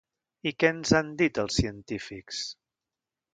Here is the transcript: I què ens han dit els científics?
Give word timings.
I 0.51 0.53
què 0.63 0.71
ens 0.75 0.93
han 0.99 1.11
dit 1.19 1.37
els 1.43 1.59
científics? 1.61 2.41